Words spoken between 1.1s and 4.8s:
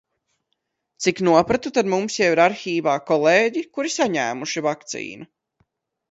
nopratu, tad mums jau ir arhīvā kolēģi, kuri saņēmuši